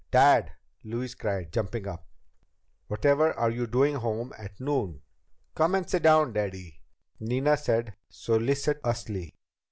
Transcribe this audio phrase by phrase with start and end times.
[0.09, 2.07] "Dad!" Louise cried, jumping up.
[2.87, 5.03] "Whatever are you doing home at noon?"
[5.53, 6.81] "Come and sit down, Daddy,"
[7.19, 9.35] Nina said solicitously.